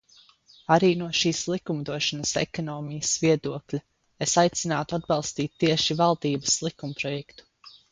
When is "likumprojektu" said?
6.69-7.51